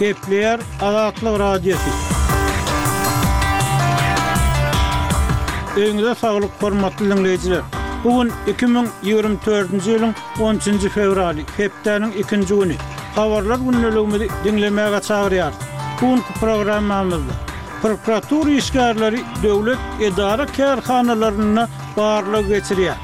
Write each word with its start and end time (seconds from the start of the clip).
Kepler 0.00 0.60
Araatlı 0.82 1.38
Radyosu. 1.38 1.90
Öňüňizde 5.76 6.14
saglyk 6.14 6.50
hormatly 6.60 7.04
dinleýijiler. 7.10 7.60
Bugun 8.04 8.30
2024-nji 8.46 9.90
ýylyň 9.90 10.14
13-nji 10.38 10.88
fevraly, 10.96 11.44
hepdeniň 11.56 12.12
2-nji 12.16 12.48
güni. 12.48 12.76
Habarlar 13.14 13.58
günnäligini 13.66 14.28
dinlemäge 14.44 15.00
çagyrýar. 15.08 15.52
Bugun 16.00 16.20
programmamyzda 16.40 17.34
prokuratur 17.82 18.46
işgärleri 18.46 19.20
döwlet 19.42 19.78
edara 20.02 20.44
kärhanalaryna 20.56 21.66
baýlyk 21.96 22.46
geçirýär. 22.54 22.96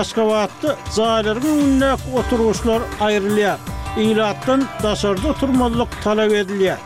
Aşgabatda 0.00 0.76
zaýlaryň 0.96 1.56
ünnäk 1.62 2.00
oturuşlar 2.18 2.80
aýrylýar. 3.06 3.58
ilattan 3.96 4.64
daşarda 4.82 5.32
turmalık 5.32 5.88
talep 6.04 6.32
ediliyor. 6.32 6.76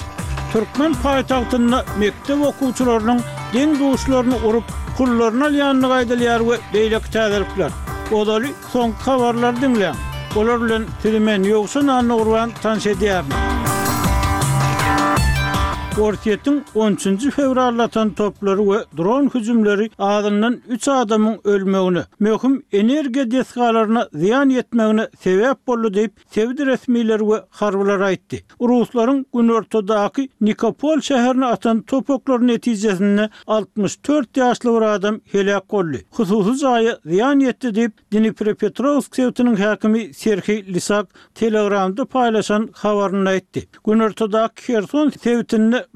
Türkmen 0.52 0.94
payitahtında 0.94 1.84
mektep 1.98 2.42
okuçularının 2.46 3.20
din 3.52 3.70
duşlarını 3.78 4.36
urup 4.36 4.64
kullarına 4.96 5.46
liyanını 5.46 5.88
kaydiliyar 5.88 6.40
ve 6.50 6.56
beylek 6.74 7.02
tədirikler. 7.02 7.70
Odali 8.12 8.48
son 8.72 8.92
kavarlar 9.04 9.60
dinleyen. 9.60 9.94
Olarlın 10.36 10.86
tilimen 11.02 11.42
yoksun 11.42 11.86
anı 11.88 12.16
urvan 12.16 12.50
tans 12.62 12.86
Müzik 12.86 13.02
Ortiyetin 16.00 16.64
13. 16.74 17.30
fevrarlatan 17.30 18.10
topları 18.14 18.58
ve 18.70 18.76
dron 18.98 19.30
hücumları 19.34 19.88
ağzından 19.98 20.60
3 20.68 20.88
adamın 20.88 21.38
ölmeğine, 21.44 22.04
mehum 22.20 22.62
energe 22.72 23.30
deskalarına 23.30 24.08
ziyan 24.12 24.48
yetmeğine 24.48 25.08
sebep 25.20 25.66
bollu 25.66 25.94
deyip 25.94 26.12
sevdi 26.30 26.66
resmiler 26.66 27.20
ve 27.20 27.44
harvalara 27.50 28.06
aitti. 28.06 28.44
Rusların 28.60 29.26
gün 29.34 29.48
ortadaki 29.48 30.28
Nikopol 30.40 31.00
şeherine 31.00 31.46
atan 31.46 31.82
topoklar 31.82 32.46
neticesinde 32.46 33.30
64 33.46 34.36
yaşlı 34.36 34.76
bir 34.80 34.86
adam 34.86 35.20
helak 35.32 35.68
kollu. 35.68 35.96
ziyan 37.06 37.40
yetti 37.40 37.74
deyip 37.74 37.92
Dnipropetrovsk 38.12 39.16
Petrovsk 39.16 39.60
hakimi 39.60 40.14
Serhi 40.14 40.74
Lisak 40.74 41.06
telegramda 41.34 42.04
paylaşan 42.04 42.68
havarına 42.72 43.28
aitti. 43.28 43.68
Gün 43.86 43.98
ortadaki 43.98 44.62
Kherson 44.66 45.08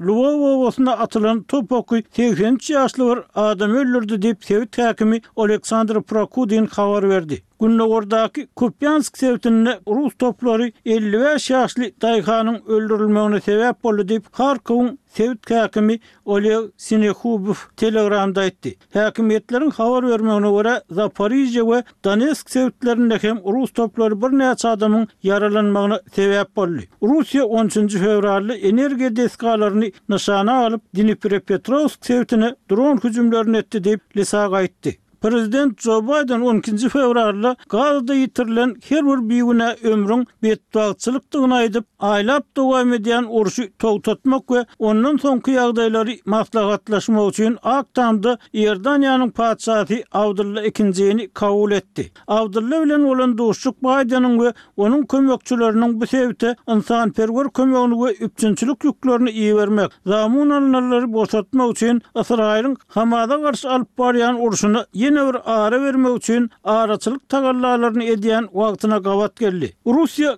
Luwowo 0.01 0.53
wosna 0.57 0.97
atylan 1.03 1.43
top 1.47 1.71
oky 1.81 2.01
80 2.15 2.69
ýaşly 2.73 3.05
bir 3.09 3.19
adam 3.49 3.71
öldürdi 3.81 4.15
diýip 4.23 4.45
Sewit 4.49 4.77
häkimi 4.81 5.19
Aleksandr 5.35 6.01
Prokudin 6.01 6.65
habar 6.77 7.07
berdi. 7.09 7.43
Gündo 7.63 7.87
gordaki 7.89 8.47
Kupyansk 8.55 9.17
sevtinde 9.17 9.79
Rus 9.87 10.13
topları 10.19 10.71
55 10.85 11.49
yaşlı 11.49 11.83
dayganın 12.01 12.61
öldürülmeğine 12.67 13.41
sebep 13.41 13.85
oldu 13.85 14.07
deyip 14.07 14.23
Harkov'un 14.31 14.99
sevt 15.13 15.45
kakimi 15.45 15.99
Oleg 16.25 16.59
Sinekhubov 16.77 17.53
telegramda 17.77 18.43
etti. 18.45 18.75
Hakimiyetlerin 18.93 19.69
havar 19.69 20.09
vermeğine 20.09 20.51
göre 20.51 20.83
Zaparizce 20.91 21.63
ve 21.67 21.83
Danesk 22.05 22.49
sevtlerinde 22.49 23.17
hem 23.21 23.37
Rus 23.37 23.73
topları 23.73 24.21
bir 24.21 24.27
neç 24.37 24.65
adamın 24.65 25.07
yaralanmağına 25.23 26.01
sebep 26.15 26.57
oldu. 26.57 26.81
Rusya 27.03 27.45
13. 27.45 27.73
fevrarlı 27.93 28.53
energi 28.55 29.15
deskalarını 29.15 29.91
nasana 30.09 30.65
alıp 30.65 30.81
Dnipropetrovsk 30.95 31.47
Petrovsk 31.47 32.05
sevtine 32.05 32.55
dron 32.71 32.99
hücumlarını 33.03 33.57
etti 33.57 33.83
deyip 33.83 34.17
lisa 34.17 34.47
gaitti. 34.47 34.99
Prezident 35.23 35.81
Joe 35.85 36.01
Biden 36.03 36.41
12-nji 36.43 36.89
fevralda 36.89 37.55
gazda 37.69 38.15
ýitirilen 38.19 38.71
her 38.89 39.05
bir 39.05 39.19
biýüne 39.29 39.67
ömrüň 39.91 40.23
betdagçylyk 40.43 41.23
dogyna 41.33 41.59
aýdyp, 41.63 41.85
aýlap 41.99 42.43
dogam 42.57 42.89
edýän 42.97 43.29
urşy 43.29 43.63
togtatmak 43.79 44.43
we 44.51 44.65
ondan 44.79 45.15
soňky 45.23 45.55
ýagdaýlary 45.55 46.15
maslahatlaşmak 46.33 47.29
üçin 47.31 47.55
Akdamda 47.63 48.33
Ýerdaniýanyň 48.53 49.31
paçaty 49.39 50.01
Awdurla 50.11 50.65
2-njini 50.67 51.29
kabul 51.33 51.71
etdi. 51.71 52.09
Awdurla 52.27 52.81
bilen 52.83 53.07
bolan 53.07 53.37
dostluk 53.37 53.79
Bidenin 53.83 54.35
we 54.41 54.53
onuň 54.77 55.05
kömekçileriniň 55.07 55.95
bu 56.01 56.07
sebäpde 56.11 56.55
insan 56.67 57.11
perwer 57.15 57.47
kömegini 57.53 57.95
we 58.03 58.11
üçinçilik 58.27 58.75
ýüklerini 58.91 59.29
iýe 59.31 59.55
bermek, 59.61 59.91
zamun 60.05 60.49
alnalary 60.49 61.07
boşatmak 61.13 61.71
üçin 61.71 62.01
Israýlyň 62.15 62.75
Hamada 62.87 63.35
garşy 63.47 63.67
alyp 63.67 63.89
barýan 63.97 64.35
urşyny 64.49 65.12
ýene 65.13 65.33
bir 65.33 65.39
ara 65.45 65.81
verme 65.81 66.11
üçin 66.15 66.49
araçylyk 66.63 67.29
tagallalaryny 67.29 68.07
edýän 68.11 68.43
wagtyna 68.51 68.97
gawat 68.97 69.35
geldi. 69.35 69.73
Russiýa 69.85 70.37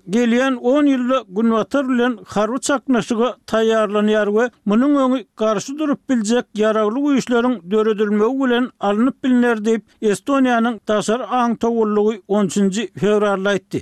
10 0.62 0.86
yılda 0.86 1.24
günwatar 1.28 1.90
bilen 1.90 2.18
harby 2.28 2.58
çaknaşyga 2.58 3.36
taýýarlanýar 3.48 4.26
we 4.28 4.50
munyň 4.66 4.96
öňü 5.04 5.26
karşı 5.36 5.78
durup 5.80 6.10
biljek 6.10 6.46
ýaraglyk 6.58 7.06
güýçleriň 7.08 7.72
döredilmek 7.72 8.34
bilen 8.44 8.70
alınıp 8.80 9.24
bilinär 9.24 9.58
diýip 9.66 9.82
Estoniýanyň 10.02 10.80
taşar 10.86 11.20
aň 11.20 11.56
togullugy 11.58 12.16
10-njy 12.30 13.00
fevralda 13.00 13.50
aýtdy. 13.54 13.80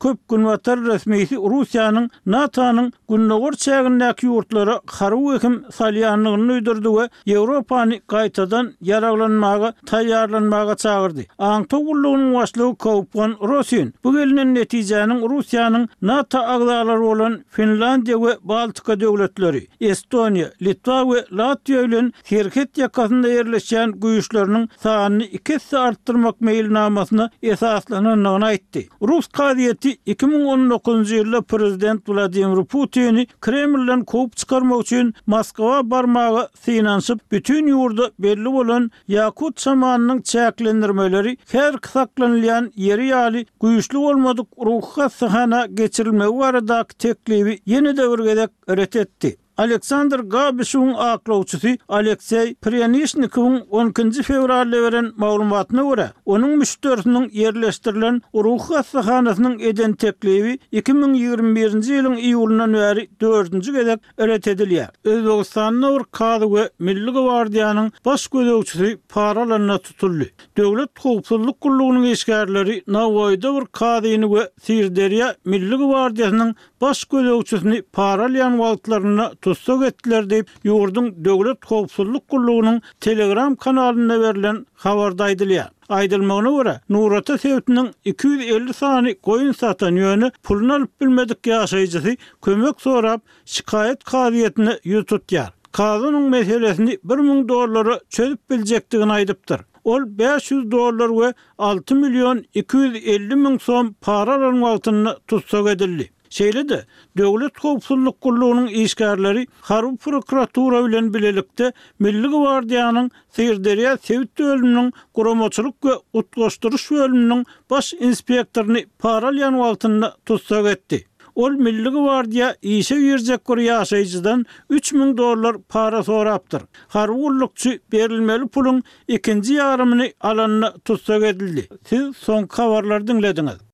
köp 0.00 0.28
günwatar 0.28 0.78
resmiýeti 0.78 1.36
Russiýanyň 1.36 2.08
NATO-nyň 2.26 2.92
günnogor 3.08 3.52
çägindäki 3.52 4.26
ýurtlara 4.26 4.80
harby 4.86 5.32
hökm 5.34 5.54
salýanlygyny 5.70 6.48
duýdurdy 6.52 6.90
we 6.98 7.08
Ýewropany 7.32 8.00
gaýtadan 8.08 8.72
ýaraglanmagy 8.82 9.72
taýýar 9.86 10.21
darlanmağa 10.22 10.74
çağırdı. 10.76 11.20
Anto 11.38 11.78
gullunun 11.84 12.34
vaslığı 12.34 12.76
kovpon 12.76 13.36
Rusin. 13.48 13.94
Bu 14.04 14.12
gelinin 14.12 14.54
neticanın 14.54 15.30
Rusiyanın 15.30 15.88
NATO 16.02 16.38
ağlaları 16.38 17.04
olan 17.06 17.44
Finlandiya 17.48 18.22
ve 18.22 18.36
Baltika 18.42 19.00
devletleri, 19.00 19.66
Estonya, 19.80 20.48
Litva 20.62 21.14
ve 21.14 21.24
Latya 21.32 21.78
ölün 21.80 22.12
Kirket 22.24 22.78
yakasında 22.78 23.28
yerleşen 23.28 23.92
güyüşlerinin 23.92 24.68
sahanını 24.82 25.24
iki 25.24 25.54
hisse 25.54 25.78
arttırmak 25.78 26.40
meylinamasına 26.40 27.30
esaslanan 27.42 28.42
etti. 28.52 28.88
Rus 29.02 29.26
kadiyeti 29.26 29.90
2019 30.06 31.10
yılda 31.10 31.42
Prezident 31.42 32.08
Vladimir 32.08 32.64
Putin'i 32.64 33.26
Kremlin'den 33.40 34.04
kovup 34.04 34.36
çıkarmak 34.36 34.80
için 34.82 35.14
Moskova 35.26 35.90
barmağı 35.90 36.48
sinansıp 36.60 37.32
bütün 37.32 37.66
yurda 37.66 38.10
belli 38.18 38.48
olan 38.48 38.90
Yakut 39.08 39.60
samanına 39.60 40.11
insanın 40.14 40.20
çäklendirmeleri 40.20 41.36
her 41.52 41.76
kısaklanılan 41.76 42.72
yeri 42.76 43.06
yali 43.06 43.46
güýçli 43.60 43.94
bolmadyk 43.94 44.46
ruhy 44.66 45.02
hassahana 45.02 45.66
geçirilmegi 45.74 46.38
barada 46.38 46.84
teklibi 46.98 47.52
ýene 47.68 47.96
döwürgede 47.96 48.48
öretetdi. 48.66 49.36
Alexander 49.62 50.18
Gabishun 50.18 50.94
aqlawçysy 50.98 51.70
Alexey 51.88 52.54
Prenishnikowun 52.54 53.56
10-nji 53.70 54.22
fevralda 54.22 54.82
beren 54.82 55.12
maglumatyna 55.16 55.82
görä, 55.88 56.06
onuň 56.34 56.52
müşterisiniň 56.62 57.26
yerleşdirilen 57.32 58.20
ruhy 58.34 58.74
hassahanasynyň 58.76 59.60
eden 59.70 59.92
tekliwi 60.04 60.58
2021-nji 60.72 61.90
ýylyň 62.00 62.16
iýulundan 62.28 62.74
bäri 62.78 63.02
4-nji 63.24 63.72
gezek 63.78 64.00
öret 64.18 64.46
edilýär. 64.54 64.90
Özbegistanyň 65.04 65.86
ur 65.90 66.04
kadry 66.20 66.48
we 66.54 66.64
milli 66.78 67.10
gwardiýanyň 67.14 67.90
baş 68.04 68.26
gödäwçisi 68.34 68.90
paralarna 69.14 69.78
tutuldy. 69.78 70.26
Döwlet 70.58 70.90
howpsuzlyk 71.04 71.60
gullugynyň 71.60 72.10
eşgärleri 72.14 72.80
Nawoyda 72.86 73.54
ur 73.60 73.66
kadyny 73.72 74.26
we 74.34 74.42
Sirderiýa 74.66 75.30
milli 75.44 75.74
gwardiýanyň 75.84 76.54
baş 76.80 77.04
gödäwçisini 77.10 77.82
paralyan 77.92 78.58
wagtlaryna 78.64 79.30
sussa 79.54 79.74
getdiler 79.84 80.24
deyib 80.30 80.46
yurdun 80.68 81.08
Döwlet 81.24 81.64
Howpsuzlyk 81.70 82.24
Gurulunyň 82.34 82.78
Telegram 83.06 83.56
kanalynda 83.64 84.16
berilen 84.20 84.60
habarda 84.84 85.24
aýdylýar. 85.26 85.66
Aýdylmagyna 85.96 86.50
görä, 86.56 86.72
Nurata 86.94 87.34
sewtiniň 87.42 87.90
250 88.08 88.72
sany 88.78 89.12
goýun 89.28 89.52
satan 89.58 89.96
ýöne 90.02 90.30
pulyny 90.48 90.72
alyp 90.76 90.94
bilmedik 91.00 91.38
ýaşaýjysy 91.52 92.14
kömek 92.46 92.80
sorap 92.84 93.20
şikayet 93.56 94.00
kabiliýetini 94.04 94.78
ýürütýär. 94.92 95.50
Kazanyň 95.80 96.28
meselesini 96.36 96.96
1000 97.14 97.44
dollara 97.48 97.98
çözüp 98.16 98.40
biljekdigini 98.50 99.12
aýdypdyr. 99.18 99.60
Ol 99.84 100.02
500 100.18 100.64
dollar 100.70 101.08
we 101.20 101.32
6 101.58 101.94
milyon 101.94 102.44
250 102.54 103.36
min 103.44 103.58
som 103.58 103.94
paralaryň 104.08 104.64
altyny 104.72 105.08
tutsak 105.28 105.66
edildi. 105.76 106.10
Şeýle 106.32 106.68
de 106.68 106.78
döwlet 107.18 107.58
howpsuzlyk 107.64 108.14
gurulunyň 108.22 108.68
işgärleri 108.82 109.46
Harup 109.60 110.00
prokuratura 110.04 110.80
bilen 110.88 111.08
bilelikde 111.14 111.72
Milli 112.06 112.26
Gwardiýanyň 112.38 113.10
Syrdyrya 113.38 113.92
Sewit 114.06 114.38
bölüminiň 114.42 114.92
guramaçylyk 115.14 115.74
we 115.88 115.92
utgaşdyryş 116.20 116.86
bölüminiň 116.90 117.44
baş 117.70 117.92
inspektorny 118.08 118.80
paral 118.98 119.36
ýanwaltynda 119.42 120.12
tutsak 120.30 120.66
etdi. 120.72 120.98
Ol 121.42 121.52
Milli 121.66 121.88
Gwardiýa 121.98 122.50
işe 122.62 122.94
ýerjek 123.02 123.44
gur 123.50 123.58
ýaşajydan 123.66 124.44
3000 124.70 125.14
dollar 125.20 125.56
para 125.76 126.02
sorapdyr. 126.02 126.62
Har 126.96 127.08
ullukçy 127.08 127.76
berilmeli 127.92 128.48
pulun 128.48 128.82
ikinji 129.08 129.60
ýarymyny 129.60 130.12
alanyna 130.20 130.72
tutsak 130.84 131.22
edildi. 131.32 131.68
Siz 131.92 132.16
son 132.28 132.48
habarlardan 132.56 133.22
lediňiz. 133.28 133.71